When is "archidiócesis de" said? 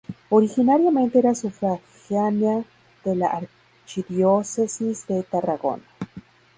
3.27-5.21